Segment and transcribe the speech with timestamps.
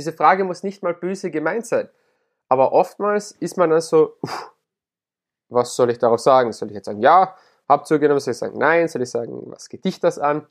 [0.00, 1.90] Diese Frage muss nicht mal böse gemeint sein.
[2.48, 4.50] Aber oftmals ist man dann so, uff,
[5.50, 6.54] was soll ich darauf sagen?
[6.54, 7.36] Soll ich jetzt sagen, ja,
[7.68, 10.46] hab zugenommen, soll ich sagen, nein, soll ich sagen, was geht dich das an?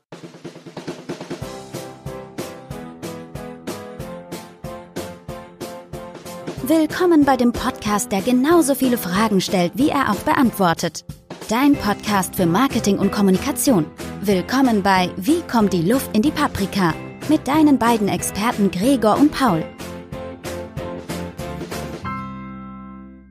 [6.62, 11.04] Willkommen bei dem Podcast, der genauso viele Fragen stellt, wie er auch beantwortet.
[11.48, 13.90] Dein Podcast für Marketing und Kommunikation.
[14.20, 16.94] Willkommen bei Wie kommt die Luft in die Paprika?
[17.30, 19.64] Mit deinen beiden Experten Gregor und Paul.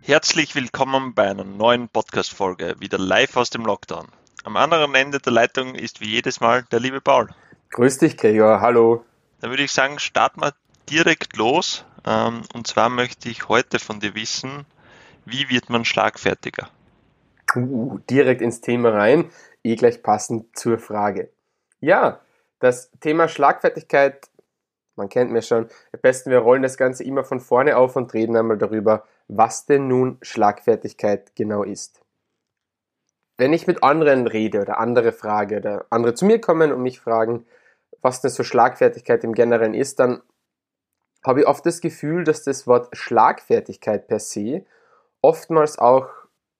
[0.02, 4.07] Herzlich willkommen bei einer neuen Podcast-Folge, wieder live aus dem Lockdown.
[4.45, 7.27] Am anderen Ende der Leitung ist wie jedes Mal der liebe Paul.
[7.71, 9.04] Grüß dich, Gregor, hallo.
[9.41, 10.54] Dann würde ich sagen, starten wir
[10.90, 11.84] direkt los.
[12.05, 14.66] Ähm, und zwar möchte ich heute von dir wissen,
[15.26, 16.70] wie wird man schlagfertiger?
[17.54, 19.29] Uh, direkt ins Thema rein,
[19.62, 21.31] eh gleich passend zur Frage.
[21.81, 22.21] Ja,
[22.59, 24.30] das Thema Schlagfertigkeit,
[24.95, 28.13] man kennt mir schon, am besten wir rollen das Ganze immer von vorne auf und
[28.13, 32.01] reden einmal darüber, was denn nun Schlagfertigkeit genau ist.
[33.38, 36.99] Wenn ich mit anderen rede oder andere frage oder andere zu mir kommen und mich
[36.99, 37.46] fragen,
[38.01, 40.21] was denn so Schlagfertigkeit im Generellen ist, dann
[41.26, 44.66] habe ich oft das Gefühl, dass das Wort Schlagfertigkeit per se
[45.21, 46.10] oftmals auch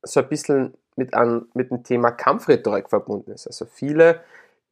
[0.03, 3.47] so ein bisschen mit, an, mit dem Thema Kampfrhetorik verbunden ist.
[3.47, 4.22] Also viele,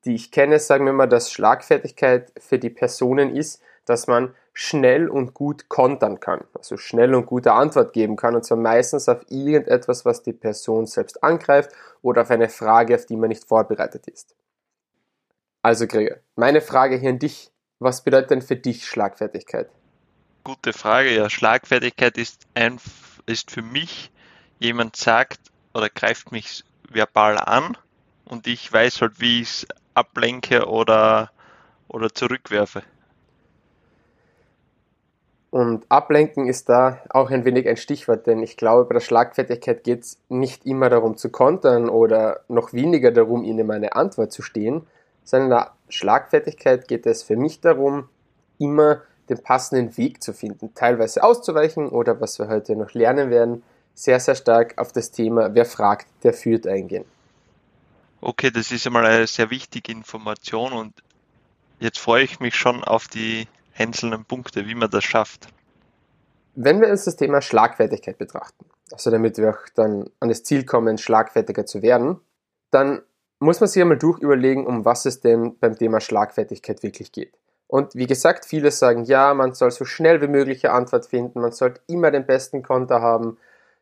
[0.06, 5.08] die ich kenne, sagen mir immer, dass Schlagfertigkeit für die Personen ist, dass man schnell
[5.08, 9.22] und gut kontern kann, also schnell und gute Antwort geben kann, und zwar meistens auf
[9.30, 14.08] irgendetwas, was die Person selbst angreift oder auf eine Frage, auf die man nicht vorbereitet
[14.08, 14.36] ist.
[15.62, 19.70] Also Gregor, meine Frage hier an dich, was bedeutet denn für dich Schlagfertigkeit?
[20.44, 21.30] Gute Frage, ja.
[21.30, 22.80] Schlagfertigkeit ist, ein,
[23.26, 24.12] ist für mich,
[24.60, 25.40] jemand sagt,
[25.74, 27.78] oder greift mich verbal an
[28.26, 31.32] und ich weiß halt, wie ich es ablenke oder,
[31.88, 32.84] oder zurückwerfe.
[35.50, 39.84] Und ablenken ist da auch ein wenig ein Stichwort, denn ich glaube, bei der Schlagfertigkeit
[39.84, 44.42] geht es nicht immer darum zu kontern oder noch weniger darum, ihnen eine Antwort zu
[44.42, 44.86] stehen,
[45.24, 48.10] sondern in der Schlagfertigkeit geht es für mich darum,
[48.60, 53.64] immer den passenden Weg zu finden, teilweise auszuweichen oder was wir heute noch lernen werden,
[53.94, 57.06] sehr, sehr stark auf das Thema Wer fragt, der führt eingehen.
[58.28, 60.94] Okay, das ist einmal eine sehr wichtige Information und
[61.80, 65.48] jetzt freue ich mich schon auf die einzelnen Punkte, wie man das schafft.
[66.54, 70.66] Wenn wir uns das Thema Schlagfertigkeit betrachten, also damit wir auch dann an das Ziel
[70.66, 72.20] kommen, schlagfertiger zu werden,
[72.70, 73.02] dann
[73.40, 77.34] muss man sich einmal durchüberlegen, um was es denn beim Thema Schlagfertigkeit wirklich geht.
[77.68, 81.40] Und wie gesagt, viele sagen, ja, man soll so schnell wie möglich eine Antwort finden,
[81.40, 83.38] man sollte immer den besten Konter haben,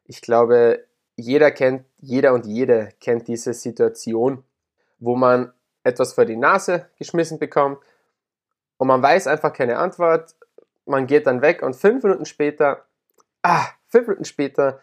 [0.06, 0.86] ich glaube,
[1.16, 4.44] jeder kennt, jeder und jede kennt diese Situation,
[5.00, 5.54] wo man
[5.84, 7.80] etwas vor die Nase geschmissen bekommt
[8.78, 10.36] und man weiß einfach keine Antwort.
[10.86, 12.86] Man geht dann weg und fünf Minuten später,
[13.42, 14.80] ah, fünf Minuten später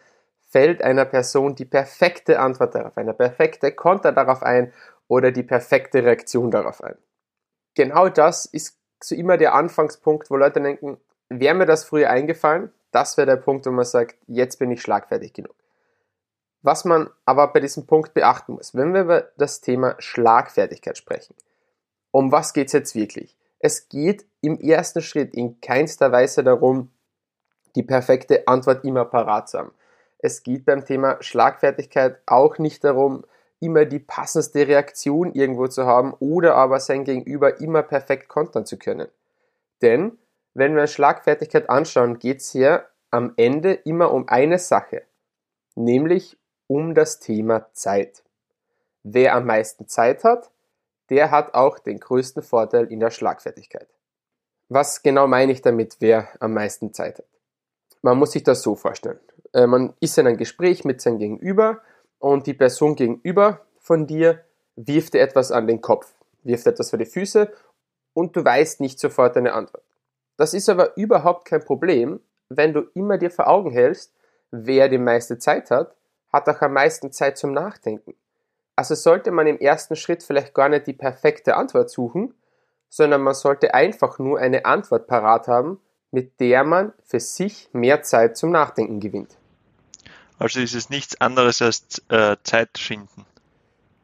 [0.49, 4.73] fällt einer Person die perfekte Antwort darauf ein, der perfekte Konter darauf ein
[5.07, 6.97] oder die perfekte Reaktion darauf ein.
[7.75, 10.97] Genau das ist so immer der Anfangspunkt, wo Leute denken,
[11.29, 14.81] wäre mir das früher eingefallen, das wäre der Punkt, wo man sagt, jetzt bin ich
[14.81, 15.55] schlagfertig genug.
[16.63, 21.35] Was man aber bei diesem Punkt beachten muss, wenn wir über das Thema Schlagfertigkeit sprechen,
[22.11, 23.37] um was geht es jetzt wirklich?
[23.59, 26.89] Es geht im ersten Schritt in keinster Weise darum,
[27.75, 29.73] die perfekte Antwort immer parat zu haben.
[30.19, 33.25] Es geht beim Thema Schlagfertigkeit auch nicht darum,
[33.59, 38.77] immer die passendste Reaktion irgendwo zu haben oder aber sein Gegenüber immer perfekt kontern zu
[38.77, 39.09] können.
[39.81, 40.17] Denn
[40.53, 45.03] wenn wir Schlagfertigkeit anschauen, geht es hier am Ende immer um eine Sache,
[45.75, 46.37] nämlich
[46.73, 48.23] um das Thema Zeit.
[49.03, 50.49] Wer am meisten Zeit hat,
[51.11, 53.87] der hat auch den größten Vorteil in der Schlagfertigkeit.
[54.69, 57.27] Was genau meine ich damit, wer am meisten Zeit hat?
[58.01, 59.19] Man muss sich das so vorstellen.
[59.53, 61.79] Äh, man ist in einem Gespräch mit seinem Gegenüber
[62.17, 64.43] und die Person gegenüber von dir
[64.75, 66.11] wirft dir etwas an den Kopf,
[66.41, 67.53] wirft etwas vor die Füße
[68.15, 69.83] und du weißt nicht sofort eine Antwort.
[70.37, 72.19] Das ist aber überhaupt kein Problem,
[72.49, 74.11] wenn du immer dir vor Augen hältst,
[74.49, 75.95] wer die meiste Zeit hat,
[76.33, 78.15] hat auch am meisten Zeit zum Nachdenken.
[78.75, 82.33] Also sollte man im ersten Schritt vielleicht gar nicht die perfekte Antwort suchen,
[82.89, 85.79] sondern man sollte einfach nur eine Antwort parat haben,
[86.11, 89.37] mit der man für sich mehr Zeit zum Nachdenken gewinnt.
[90.39, 93.25] Also ist es nichts anderes als äh, Zeit schinden.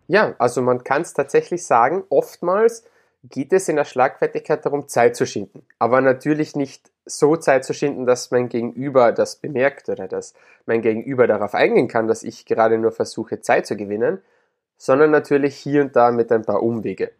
[0.08, 2.84] Ja, also man kann es tatsächlich sagen, oftmals
[3.24, 5.66] geht es in der Schlagfertigkeit darum, Zeit zu schinden.
[5.78, 10.34] Aber natürlich nicht so Zeit zu schinden, dass mein Gegenüber das bemerkt oder dass
[10.66, 14.22] mein Gegenüber darauf eingehen kann, dass ich gerade nur versuche, Zeit zu gewinnen,
[14.78, 17.12] sondern natürlich hier und da mit ein paar Umwege.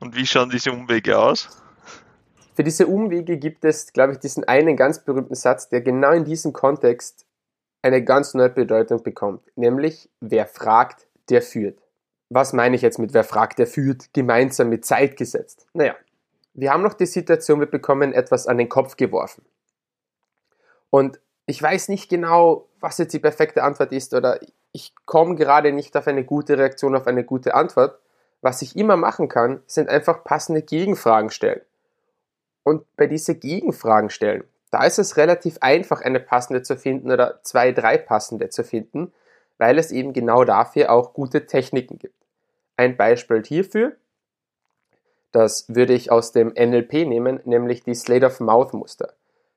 [0.00, 1.48] Und wie schauen diese Umwege aus?
[2.54, 6.24] Für diese Umwege gibt es, glaube ich, diesen einen ganz berühmten Satz, der genau in
[6.24, 7.26] diesem Kontext
[7.82, 11.83] eine ganz neue Bedeutung bekommt, nämlich wer fragt, der führt.
[12.28, 15.66] Was meine ich jetzt mit wer fragt, der führt, gemeinsam mit Zeit gesetzt?
[15.72, 15.94] Naja,
[16.54, 19.44] wir haben noch die Situation, wir bekommen etwas an den Kopf geworfen.
[20.90, 24.40] Und ich weiß nicht genau, was jetzt die perfekte Antwort ist oder
[24.72, 27.98] ich komme gerade nicht auf eine gute Reaktion, auf eine gute Antwort.
[28.40, 31.60] Was ich immer machen kann, sind einfach passende Gegenfragen stellen.
[32.62, 37.40] Und bei diesen Gegenfragen stellen, da ist es relativ einfach, eine passende zu finden oder
[37.42, 39.12] zwei, drei passende zu finden,
[39.58, 42.16] weil es eben genau dafür auch gute Techniken gibt.
[42.76, 43.96] Ein Beispiel hierfür,
[45.34, 49.14] das würde ich aus dem NLP nehmen, nämlich die Slate of Mouth Muster.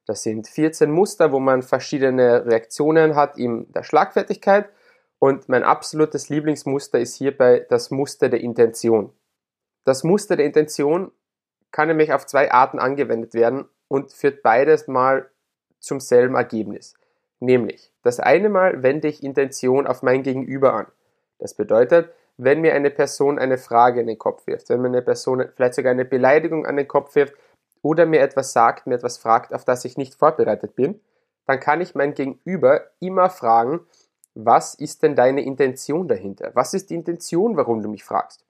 [0.08, 4.70] Das sind 14 Muster, wo man verschiedene Reaktionen hat in der Schlagfertigkeit.
[5.20, 9.12] Und mein absolutes Lieblingsmuster ist hierbei das Muster der Intention.
[9.84, 11.12] Das Muster der Intention
[11.72, 15.30] kann nämlich auf zwei Arten angewendet werden und führt beides mal
[15.80, 16.96] zum selben Ergebnis.
[17.40, 20.88] Nämlich, das eine Mal wende ich Intention auf mein Gegenüber an.
[21.40, 25.02] Das bedeutet, wenn mir eine Person eine Frage in den Kopf wirft, wenn mir eine
[25.02, 27.34] Person vielleicht sogar eine Beleidigung an den Kopf wirft
[27.82, 31.02] oder mir etwas sagt, mir etwas fragt, auf das ich nicht vorbereitet bin,
[31.48, 33.82] dann kann ich mein Gegenüber immer fragen,
[34.36, 36.52] was ist denn deine Intention dahinter?
[36.54, 38.46] Was ist die Intention, warum du mich fragst?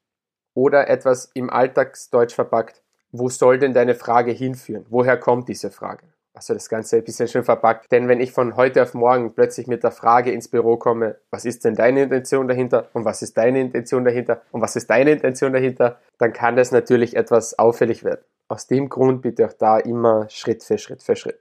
[0.53, 4.85] Oder etwas im Alltagsdeutsch verpackt, wo soll denn deine Frage hinführen?
[4.89, 6.03] Woher kommt diese Frage?
[6.37, 7.91] Also das Ganze ein bisschen schön verpackt.
[7.91, 11.45] Denn wenn ich von heute auf morgen plötzlich mit der Frage ins Büro komme, was
[11.45, 15.13] ist denn deine Intention dahinter und was ist deine Intention dahinter und was ist deine
[15.13, 18.21] Intention dahinter, dann kann das natürlich etwas auffällig werden.
[18.49, 21.39] Aus dem Grund bitte auch da immer Schritt für Schritt für Schritt.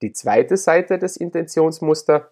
[0.00, 2.30] Die zweite Seite des Intentionsmuster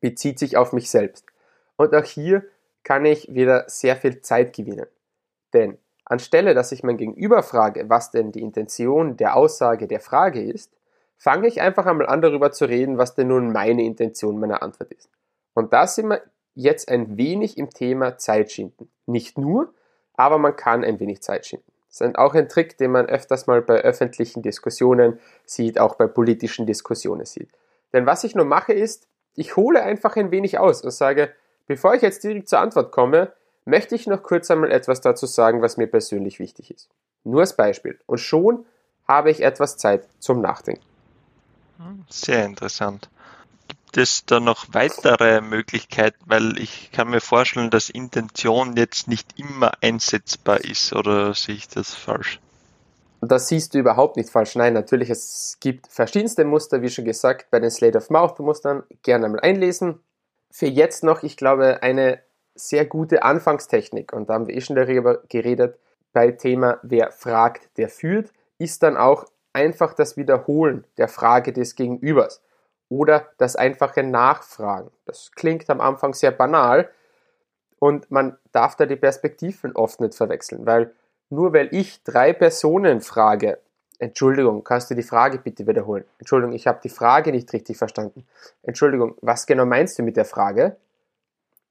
[0.00, 1.26] bezieht sich auf mich selbst.
[1.74, 2.44] Und auch hier
[2.84, 4.86] kann ich wieder sehr viel Zeit gewinnen.
[5.52, 10.40] Denn Anstelle, dass ich mein Gegenüber frage, was denn die Intention der Aussage der Frage
[10.40, 10.70] ist,
[11.16, 14.92] fange ich einfach einmal an darüber zu reden, was denn nun meine Intention meiner Antwort
[14.92, 15.08] ist.
[15.54, 16.22] Und da sind wir
[16.54, 18.90] jetzt ein wenig im Thema Zeit schinden.
[19.06, 19.72] Nicht nur,
[20.14, 21.70] aber man kann ein wenig Zeit schinden.
[21.88, 26.06] Das ist auch ein Trick, den man öfters mal bei öffentlichen Diskussionen sieht, auch bei
[26.06, 27.50] politischen Diskussionen sieht.
[27.92, 29.06] Denn was ich nur mache ist,
[29.36, 31.32] ich hole einfach ein wenig aus und sage,
[31.66, 33.32] bevor ich jetzt direkt zur Antwort komme,
[33.64, 36.90] möchte ich noch kurz einmal etwas dazu sagen, was mir persönlich wichtig ist.
[37.22, 37.98] Nur als Beispiel.
[38.06, 38.66] Und schon
[39.06, 40.84] habe ich etwas Zeit zum Nachdenken.
[42.08, 43.08] Sehr interessant.
[43.68, 46.22] Gibt es da noch weitere Möglichkeiten?
[46.26, 51.68] Weil ich kann mir vorstellen, dass Intention jetzt nicht immer einsetzbar ist, oder sehe ich
[51.68, 52.40] das falsch?
[53.20, 54.54] Das siehst du überhaupt nicht falsch.
[54.54, 58.82] Nein, natürlich, es gibt verschiedenste Muster, wie schon gesagt, bei den Slate of Mouth Mustern.
[59.02, 60.00] Gerne einmal einlesen.
[60.50, 62.20] Für jetzt noch, ich glaube, eine
[62.54, 65.78] sehr gute Anfangstechnik, und da haben wir eh schon darüber geredet,
[66.12, 71.74] bei Thema Wer fragt, der führt, ist dann auch einfach das Wiederholen der Frage des
[71.74, 72.42] Gegenübers
[72.88, 74.90] oder das einfache Nachfragen.
[75.06, 76.90] Das klingt am Anfang sehr banal
[77.78, 80.92] und man darf da die Perspektiven oft nicht verwechseln, weil
[81.30, 83.58] nur weil ich drei Personen frage,
[83.98, 86.04] Entschuldigung, kannst du die Frage bitte wiederholen?
[86.18, 88.26] Entschuldigung, ich habe die Frage nicht richtig verstanden.
[88.62, 90.76] Entschuldigung, was genau meinst du mit der Frage?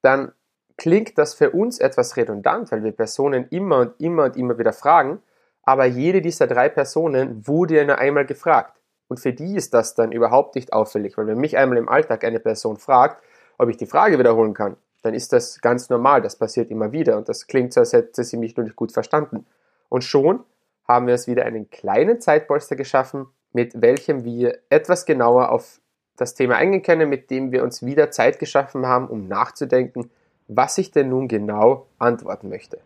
[0.01, 0.31] Dann
[0.77, 4.73] klingt das für uns etwas redundant, weil wir Personen immer und immer und immer wieder
[4.73, 5.21] fragen,
[5.63, 8.79] aber jede dieser drei Personen wurde ja nur einmal gefragt.
[9.07, 12.23] Und für die ist das dann überhaupt nicht auffällig, weil wenn mich einmal im Alltag
[12.23, 13.23] eine Person fragt,
[13.57, 17.17] ob ich die Frage wiederholen kann, dann ist das ganz normal, das passiert immer wieder
[17.17, 19.45] und das klingt so, als hätte sie mich nur nicht gut verstanden.
[19.89, 20.43] Und schon
[20.87, 25.79] haben wir uns wieder einen kleinen Zeitpolster geschaffen, mit welchem wir etwas genauer auf
[26.17, 30.09] das Thema eingehen können, mit dem wir uns wieder Zeit geschaffen haben, um nachzudenken,
[30.47, 32.79] was ich denn nun genau antworten möchte.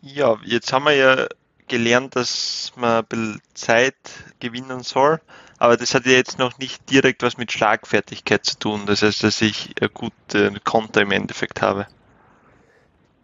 [0.00, 1.26] Ja, jetzt haben wir ja
[1.68, 3.96] gelernt, dass man ein bisschen Zeit
[4.40, 5.20] gewinnen soll,
[5.58, 8.82] aber das hat ja jetzt noch nicht direkt was mit Schlagfertigkeit zu tun.
[8.86, 11.86] Das heißt, dass ich eine gute Konter im Endeffekt habe.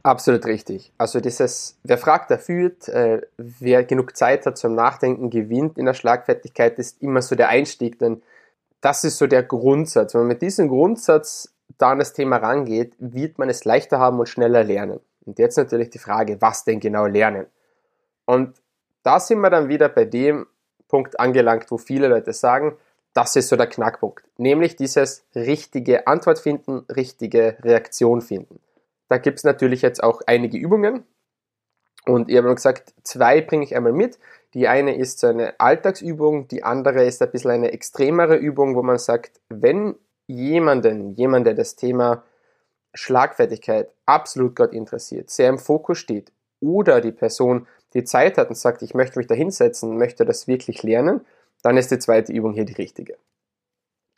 [0.03, 0.93] Absolut richtig.
[0.99, 5.87] Also dieses, wer fragt, der führt, äh, wer genug Zeit hat zum Nachdenken, gewinnt in
[5.87, 8.23] der Schlagfertigkeit, ist immer so der Einstieg, denn
[8.83, 10.13] das ist so der Grundsatz.
[10.13, 14.19] Wenn man mit diesem Grundsatz da an das Thema rangeht, wird man es leichter haben
[14.19, 15.01] und schneller lernen.
[15.25, 17.47] Und jetzt natürlich die Frage, was denn genau lernen?
[18.27, 18.57] Und
[19.03, 20.47] da sind wir dann wieder bei dem
[20.89, 22.77] Punkt angelangt, wo viele Leute sagen,
[23.13, 24.25] das ist so der Knackpunkt.
[24.39, 28.61] Nämlich dieses richtige Antwort finden, richtige Reaktion finden.
[29.09, 31.05] Da gibt es natürlich jetzt auch einige Übungen.
[32.07, 34.19] Und ich habe gesagt, zwei bringe ich einmal mit.
[34.53, 38.83] Die eine ist so eine Alltagsübung, die andere ist ein bisschen eine extremere Übung, wo
[38.83, 39.95] man sagt, wenn
[40.27, 42.25] jemanden, jemand, der das Thema
[42.95, 48.57] Schlagfertigkeit absolut gerade interessiert, sehr im Fokus steht oder die Person die Zeit hat und
[48.57, 51.25] sagt, ich möchte mich da hinsetzen, möchte das wirklich lernen,
[51.63, 53.17] dann ist die zweite Übung hier die richtige.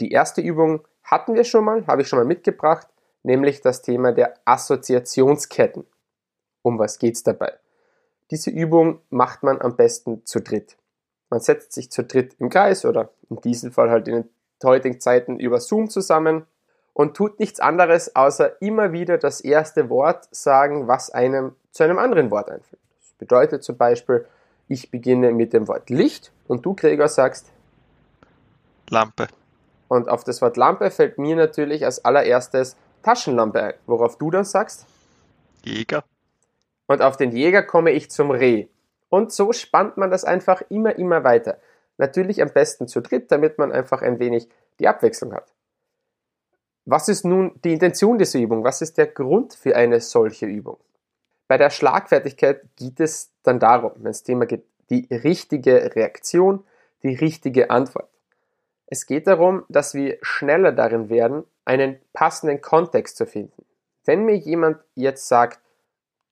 [0.00, 2.88] Die erste Übung hatten wir schon mal, habe ich schon mal mitgebracht,
[3.23, 5.87] nämlich das Thema der Assoziationsketten.
[6.62, 7.52] Um was geht es dabei?
[8.30, 10.76] Diese Übung macht man am besten zu dritt.
[11.30, 14.30] Man setzt sich zu dritt im Kreis oder in diesem Fall halt in den
[14.64, 16.47] heutigen Zeiten über Zoom zusammen
[16.92, 21.99] und tut nichts anderes, außer immer wieder das erste Wort sagen, was einem zu einem
[21.99, 22.80] anderen Wort einfällt.
[23.18, 24.26] Bedeutet zum Beispiel,
[24.68, 27.52] ich beginne mit dem Wort Licht und du, Gregor, sagst
[28.88, 29.28] Lampe.
[29.88, 34.44] Und auf das Wort Lampe fällt mir natürlich als allererstes Taschenlampe ein, worauf du dann
[34.44, 34.87] sagst
[35.64, 36.04] Jäger.
[36.87, 38.66] Und auf den Jäger komme ich zum Reh.
[39.08, 41.58] Und so spannt man das einfach immer, immer weiter.
[41.99, 45.52] Natürlich am besten zu dritt, damit man einfach ein wenig die Abwechslung hat.
[46.85, 48.62] Was ist nun die Intention dieser Übung?
[48.62, 50.78] Was ist der Grund für eine solche Übung?
[51.48, 56.64] Bei der Schlagfertigkeit geht es dann darum, wenn das Thema geht, die richtige Reaktion,
[57.02, 58.08] die richtige Antwort.
[58.86, 63.64] Es geht darum, dass wir schneller darin werden, einen passenden Kontext zu finden.
[64.04, 65.60] Wenn mir jemand jetzt sagt,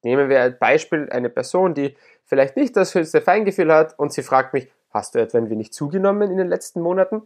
[0.02, 4.22] nehmen wir als Beispiel eine Person, die vielleicht nicht das höchste Feingefühl hat und sie
[4.22, 7.22] fragt mich, hast du etwa ein wenig zugenommen in den letzten Monaten?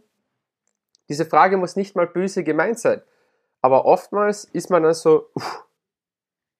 [1.07, 3.01] Diese Frage muss nicht mal böse gemeint sein,
[3.61, 5.65] aber oftmals ist man dann so, uff,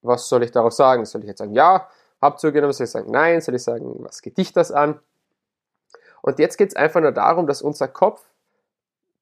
[0.02, 1.06] was soll ich darauf sagen?
[1.06, 1.90] Soll ich jetzt sagen, ja,
[2.22, 5.00] hab zugenommen, soll ich sagen, nein, soll ich sagen, was geht dich das an?
[6.22, 8.24] Und jetzt geht es einfach nur darum, dass unser Kopf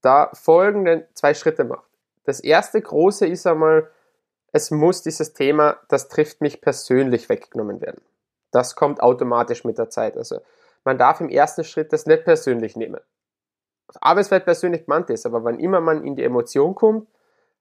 [0.01, 1.87] da folgende zwei Schritte macht.
[2.25, 3.89] Das erste große ist einmal,
[4.51, 8.01] es muss dieses Thema, das trifft mich persönlich weggenommen werden.
[8.51, 10.17] Das kommt automatisch mit der Zeit.
[10.17, 10.41] Also
[10.83, 12.99] man darf im ersten Schritt das nicht persönlich nehmen.
[13.87, 17.07] Auf Arbeitswelt persönlich gemeint ist, aber wann immer man in die Emotion kommt,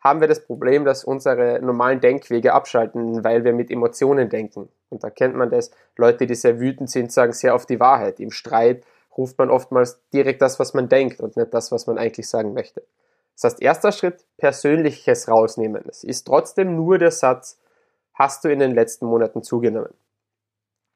[0.01, 4.69] haben wir das Problem, dass unsere normalen Denkwege abschalten, weil wir mit Emotionen denken.
[4.89, 5.71] Und da kennt man das.
[5.97, 8.21] Leute, die sehr wütend sind, sagen sehr oft die Wahrheit.
[8.21, 8.85] Im Streit
[9.17, 12.53] ruft man oftmals direkt das, was man denkt und nicht das, was man eigentlich sagen
[12.53, 12.83] möchte.
[13.35, 15.85] Das heißt, erster Schritt, Persönliches rausnehmen.
[15.89, 17.59] Es ist trotzdem nur der Satz,
[18.15, 19.93] hast du in den letzten Monaten zugenommen.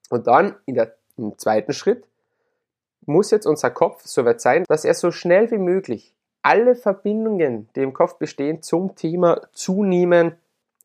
[0.09, 2.07] Und dann der, im zweiten Schritt
[3.07, 7.68] muss jetzt unser Kopf so weit sein, dass er so schnell wie möglich alle Verbindungen,
[7.75, 10.37] die im Kopf bestehen, zum Thema zunehmen,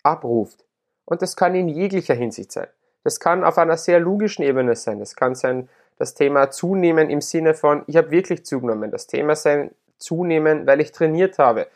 [0.04, 0.66] abruft.
[1.06, 2.68] Und das kann in jeglicher Hinsicht sein.
[3.04, 5.00] Das kann auf einer sehr logischen Ebene sein.
[5.00, 8.92] Das kann sein, das Thema zunehmen im Sinne von, ich habe wirklich zugenommen.
[8.92, 11.68] Das Thema sein, zunehmen, weil ich trainiert habe.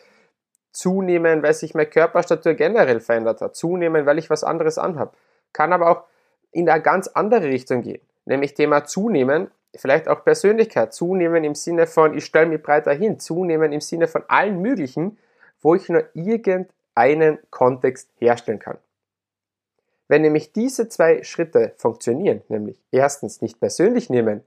[0.72, 3.56] Zunehmen, weil sich meine Körperstatur generell verändert hat.
[3.56, 5.12] Zunehmen, weil ich was anderes anhabe.
[5.54, 6.04] Kann aber auch
[6.52, 8.02] in eine ganz andere Richtung gehen.
[8.26, 10.94] Nämlich Thema zunehmen, vielleicht auch Persönlichkeit.
[10.94, 13.20] Zunehmen im Sinne von, ich stelle mich breiter hin.
[13.20, 15.18] Zunehmen im Sinne von allen möglichen,
[15.62, 18.78] wo ich nur irgendeinen Kontext herstellen kann.
[20.08, 24.44] Wenn nämlich diese zwei Schritte funktionieren, nämlich erstens nicht persönlich nehmen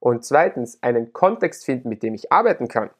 [0.00, 2.90] und zweitens einen Kontext finden, mit dem ich arbeiten kann,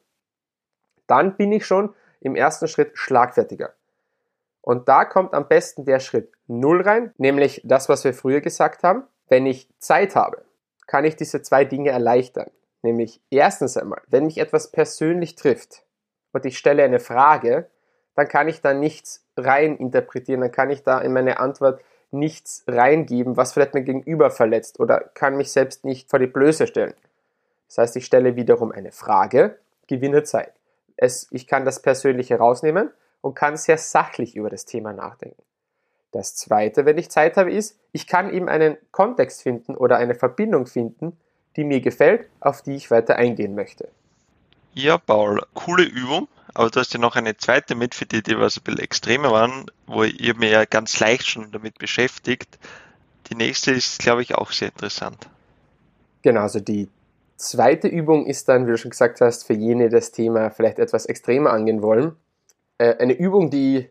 [1.07, 3.73] dann bin ich schon im ersten Schritt schlagfertiger.
[4.61, 8.83] Und da kommt am besten der Schritt 0 rein, nämlich das, was wir früher gesagt
[8.83, 9.03] haben.
[9.27, 10.45] Wenn ich Zeit habe,
[10.87, 12.49] kann ich diese zwei Dinge erleichtern.
[12.81, 15.83] Nämlich erstens einmal, wenn mich etwas persönlich trifft
[16.33, 17.69] und ich stelle eine Frage,
[18.15, 22.63] dann kann ich da nichts rein interpretieren, dann kann ich da in meine Antwort nichts
[22.67, 26.93] reingeben, was vielleicht mein Gegenüber verletzt oder kann mich selbst nicht vor die Blöße stellen.
[27.67, 30.53] Das heißt, ich stelle wiederum eine Frage, gewinne Zeit.
[30.95, 35.41] Es, ich kann das Persönliche rausnehmen und kann sehr sachlich über das Thema nachdenken.
[36.13, 40.13] Das zweite, wenn ich Zeit habe, ist, ich kann eben einen Kontext finden oder eine
[40.13, 41.17] Verbindung finden,
[41.55, 43.89] die mir gefällt, auf die ich weiter eingehen möchte.
[44.73, 46.27] Ja, Paul, coole Übung.
[46.53, 49.31] Aber du hast ja noch eine zweite mit, für die, die was ein bisschen extremer
[49.31, 52.59] waren, wo ihr mir ja ganz leicht schon damit beschäftigt.
[53.31, 55.27] Die nächste ist, glaube ich, auch sehr interessant.
[56.21, 56.89] Genau, also die
[57.37, 60.77] zweite Übung ist dann, wie du schon gesagt hast, für jene, die das Thema vielleicht
[60.77, 62.15] etwas extremer angehen wollen.
[62.77, 63.89] Äh, eine Übung, die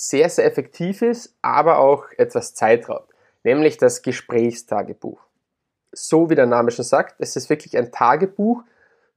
[0.00, 3.12] sehr, sehr effektiv ist, aber auch etwas Zeit raubt,
[3.42, 5.20] nämlich das Gesprächstagebuch.
[5.90, 8.62] So wie der Name schon sagt, es ist wirklich ein Tagebuch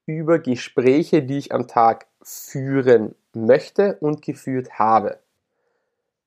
[0.08, 5.20] über Gespräche, die ich am Tag führen möchte und geführt habe.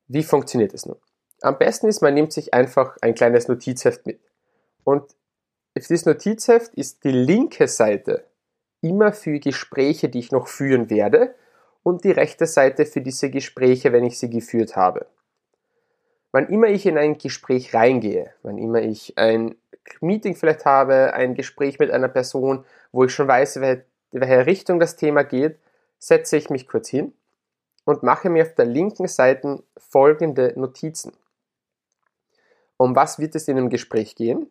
[0.06, 0.98] Wie funktioniert es nun?
[1.40, 4.20] Am besten ist, man nimmt sich einfach ein kleines Notizheft mit.
[4.84, 5.16] Und
[5.76, 8.24] dieses Notizheft ist die linke Seite
[8.82, 11.34] immer für Gespräche, die ich noch führen werde
[11.84, 15.06] und die rechte Seite für diese Gespräche, wenn ich sie geführt habe.
[16.32, 19.54] Wann immer ich in ein Gespräch reingehe, wann immer ich ein
[20.00, 24.80] Meeting vielleicht habe, ein Gespräch mit einer Person, wo ich schon weiß, in welche Richtung
[24.80, 25.60] das Thema geht,
[26.00, 27.12] setze ich mich kurz hin
[27.84, 31.12] und mache mir auf der linken Seite folgende Notizen.
[32.76, 34.50] Um was wird es in einem Gespräch gehen?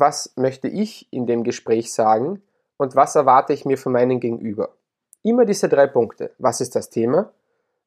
[0.00, 2.42] was möchte ich in dem Gespräch sagen
[2.76, 4.70] und was erwarte ich mir von meinem Gegenüber.
[5.26, 6.30] Immer diese drei Punkte.
[6.38, 7.32] Was ist das Thema?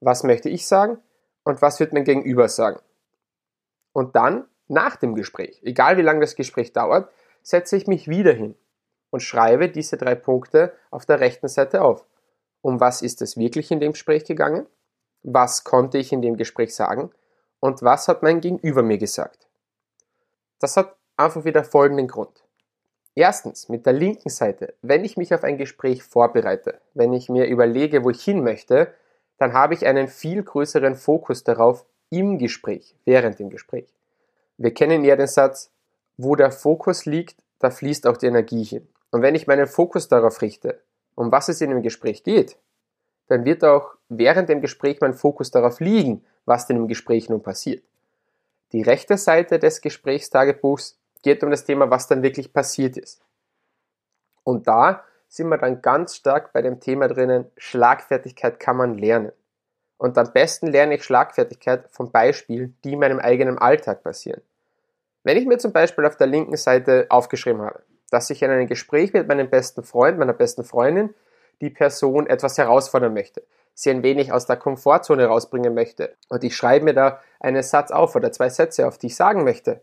[0.02, 0.98] Was möchte ich sagen?
[1.46, 2.82] Und was wird mein Gegenüber sagen?
[3.94, 7.10] Und dann, nach dem Gespräch, egal wie lange das Gespräch dauert,
[7.42, 8.56] setze ich mich wieder hin
[9.10, 12.06] und schreibe diese drei Punkte auf der rechten Seite auf.
[12.60, 14.68] Um was ist es wirklich in dem Gespräch gegangen?
[15.24, 17.10] Was konnte ich in dem Gespräch sagen?
[17.62, 19.48] Und was hat mein Gegenüber mir gesagt?
[20.60, 22.44] Das hat einfach wieder folgenden Grund.
[23.16, 27.46] Erstens, mit der linken Seite, wenn ich mich auf ein Gespräch vorbereite, wenn ich mir
[27.48, 28.94] überlege, wo ich hin möchte,
[29.38, 33.88] dann habe ich einen viel größeren Fokus darauf im Gespräch, während dem Gespräch.
[34.58, 35.72] Wir kennen ja den Satz,
[36.18, 38.88] wo der Fokus liegt, da fließt auch die Energie hin.
[39.12, 40.82] Und wenn ich meinen Fokus darauf richte,
[41.16, 42.58] um was es in dem Gespräch geht,
[43.28, 47.42] dann wird auch während dem Gespräch mein Fokus darauf liegen, was denn im Gespräch nun
[47.42, 47.84] passiert.
[48.72, 53.22] Die rechte Seite des Gesprächstagebuchs geht um das Thema, was dann wirklich passiert ist.
[54.44, 59.32] Und da sind wir dann ganz stark bei dem Thema drinnen, Schlagfertigkeit kann man lernen.
[59.98, 64.42] Und am besten lerne ich Schlagfertigkeit von Beispielen, die in meinem eigenen Alltag passieren.
[65.24, 68.68] Wenn ich mir zum Beispiel auf der linken Seite aufgeschrieben habe, dass ich in einem
[68.68, 71.14] Gespräch mit meinem besten Freund, meiner besten Freundin,
[71.62, 76.56] die Person etwas herausfordern möchte, sie ein wenig aus der Komfortzone rausbringen möchte und ich
[76.56, 79.82] schreibe mir da einen Satz auf oder zwei Sätze auf, die ich sagen möchte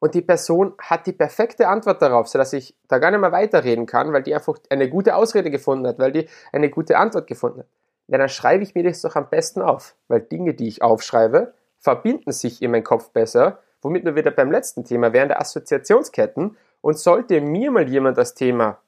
[0.00, 3.86] und die Person hat die perfekte Antwort darauf, sodass ich da gar nicht mehr weiterreden
[3.86, 7.60] kann, weil die einfach eine gute Ausrede gefunden hat, weil die eine gute Antwort gefunden
[7.60, 7.66] hat.
[8.08, 11.54] Ja, dann schreibe ich mir das doch am besten auf, weil Dinge, die ich aufschreibe,
[11.78, 16.56] verbinden sich in meinen Kopf besser, womit wir wieder beim letzten Thema wären der Assoziationsketten
[16.80, 18.78] und sollte mir mal jemand das Thema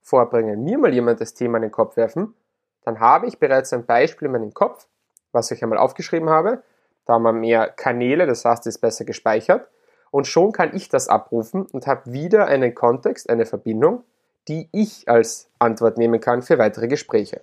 [0.00, 2.34] vorbringen, mir mal jemand das Thema in den Kopf werfen,
[2.82, 4.86] dann habe ich bereits ein Beispiel in meinem Kopf,
[5.30, 6.62] was ich einmal aufgeschrieben habe.
[7.04, 9.68] Da haben wir mehr Kanäle, das heißt, es ist besser gespeichert.
[10.10, 14.04] Und schon kann ich das abrufen und habe wieder einen Kontext, eine Verbindung,
[14.48, 17.40] die ich als Antwort nehmen kann für weitere Gespräche.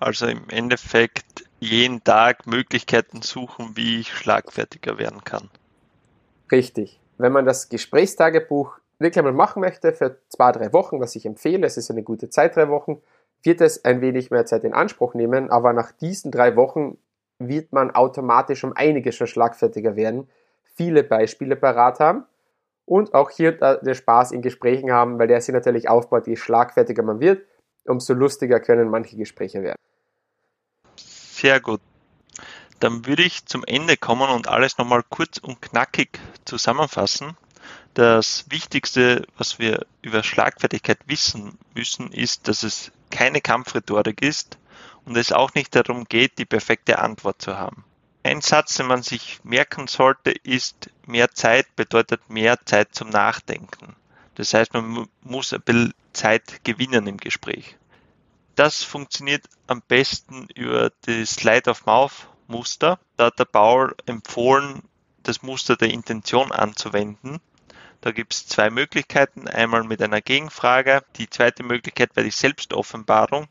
[0.00, 5.50] Also im Endeffekt jeden Tag Möglichkeiten suchen, wie ich schlagfertiger werden kann.
[6.50, 7.00] Richtig.
[7.18, 11.66] Wenn man das Gesprächstagebuch wirklich einmal machen möchte für zwei, drei Wochen, was ich empfehle,
[11.66, 13.00] es ist eine gute Zeit, drei Wochen,
[13.42, 16.98] wird es ein wenig mehr Zeit in Anspruch nehmen, aber nach diesen drei Wochen
[17.38, 20.28] wird man automatisch um einiges schon schlagfertiger werden,
[20.78, 22.24] viele Beispiele parat haben
[22.86, 27.02] und auch hier den Spaß in Gesprächen haben, weil der sich natürlich aufbaut, je schlagfertiger
[27.02, 27.44] man wird,
[27.84, 29.76] umso lustiger können manche Gespräche werden.
[30.96, 31.80] Sehr gut.
[32.80, 37.36] Dann würde ich zum Ende kommen und alles nochmal kurz und knackig zusammenfassen.
[37.94, 44.58] Das Wichtigste, was wir über Schlagfertigkeit wissen müssen, ist, dass es keine Kampfrhetorik ist
[45.04, 47.84] und es auch nicht darum geht, die perfekte Antwort zu haben.
[48.28, 53.96] Ein Satz, den man sich merken sollte, ist, mehr Zeit bedeutet mehr Zeit zum Nachdenken.
[54.34, 57.78] Das heißt, man muss ein bisschen Zeit gewinnen im Gespräch.
[58.54, 62.98] Das funktioniert am besten über das Slide of Mouth Muster.
[63.16, 64.82] Da hat der Paul empfohlen,
[65.22, 67.40] das Muster der Intention anzuwenden.
[68.02, 69.48] Da gibt es zwei Möglichkeiten.
[69.48, 71.02] Einmal mit einer Gegenfrage.
[71.16, 73.48] Die zweite Möglichkeit wäre die Selbstoffenbarung.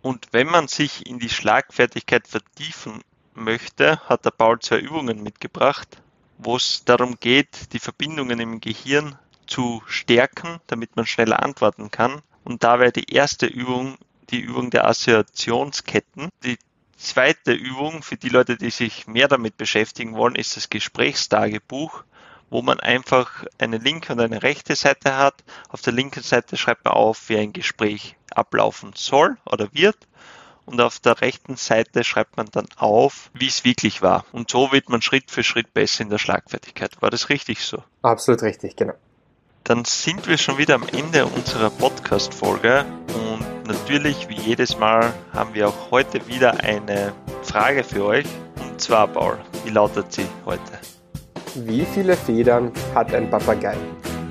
[0.00, 3.02] Und wenn man sich in die Schlagfertigkeit vertiefen
[3.34, 5.98] möchte, hat der Paul zwei Übungen mitgebracht,
[6.38, 12.22] wo es darum geht, die Verbindungen im Gehirn zu stärken, damit man schneller antworten kann.
[12.44, 13.96] Und da wäre die erste Übung
[14.30, 16.30] die Übung der Assoziationsketten.
[16.42, 16.58] Die
[16.96, 22.04] zweite Übung für die Leute, die sich mehr damit beschäftigen wollen, ist das Gesprächstagebuch,
[22.50, 25.44] wo man einfach eine linke und eine rechte Seite hat.
[25.68, 29.96] Auf der linken Seite schreibt man auf, wie ein Gespräch ablaufen soll oder wird
[30.66, 34.24] und auf der rechten Seite schreibt man dann auf, wie es wirklich war.
[34.32, 37.00] Und so wird man Schritt für Schritt besser in der Schlagfertigkeit.
[37.00, 37.82] War das richtig so?
[38.02, 38.94] Absolut richtig, genau.
[39.64, 45.54] Dann sind wir schon wieder am Ende unserer Podcast-Folge und natürlich, wie jedes Mal, haben
[45.54, 48.26] wir auch heute wieder eine Frage für euch.
[48.60, 50.78] Und zwar, Paul, wie lautet sie heute?
[51.54, 53.76] Wie viele Federn hat ein Papagei?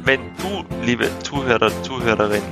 [0.03, 2.43] Wenn du, liebe Zuhörer, Zuhörerin,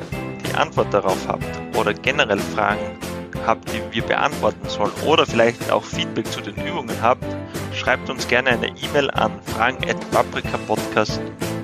[0.44, 2.98] die Antwort darauf habt oder generell Fragen
[3.46, 7.26] habt, die wir beantworten sollen oder vielleicht auch Feedback zu den Übungen habt,
[7.74, 11.20] schreibt uns gerne eine E-Mail an fragen.paprikapodcast.at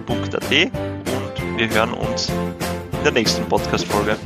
[0.07, 4.17] und wir hören uns in der nächsten Podcast-Folge.